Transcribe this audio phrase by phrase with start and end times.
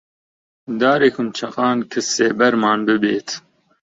[0.81, 3.29] دارێکم چەقاند کە سێبەرمان ببێت